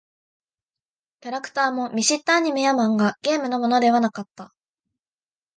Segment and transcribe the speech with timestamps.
[1.19, 4.51] キャラクターも見知ったアニメや漫画、ゲームのものではなかった。